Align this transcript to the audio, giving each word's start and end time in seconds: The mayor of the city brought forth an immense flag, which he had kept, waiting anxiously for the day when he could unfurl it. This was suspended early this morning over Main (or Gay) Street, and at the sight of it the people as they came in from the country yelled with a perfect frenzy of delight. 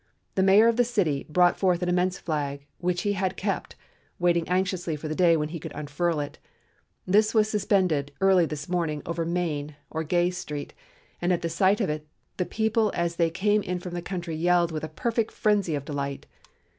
The 0.33 0.41
mayor 0.41 0.67
of 0.67 0.77
the 0.77 0.83
city 0.83 1.27
brought 1.29 1.57
forth 1.59 1.83
an 1.83 1.87
immense 1.89 2.17
flag, 2.17 2.65
which 2.79 3.03
he 3.03 3.13
had 3.13 3.37
kept, 3.37 3.75
waiting 4.17 4.49
anxiously 4.49 4.95
for 4.95 5.07
the 5.07 5.13
day 5.13 5.37
when 5.37 5.49
he 5.49 5.59
could 5.59 5.71
unfurl 5.75 6.19
it. 6.19 6.39
This 7.05 7.35
was 7.35 7.47
suspended 7.47 8.11
early 8.19 8.47
this 8.47 8.67
morning 8.67 9.03
over 9.05 9.25
Main 9.25 9.75
(or 9.91 10.03
Gay) 10.03 10.31
Street, 10.31 10.73
and 11.21 11.31
at 11.31 11.43
the 11.43 11.49
sight 11.49 11.79
of 11.79 11.91
it 11.91 12.07
the 12.37 12.47
people 12.47 12.91
as 12.95 13.17
they 13.17 13.29
came 13.29 13.61
in 13.61 13.77
from 13.79 13.93
the 13.93 14.01
country 14.01 14.35
yelled 14.35 14.71
with 14.71 14.83
a 14.83 14.89
perfect 14.89 15.29
frenzy 15.31 15.75
of 15.75 15.85
delight. 15.85 16.25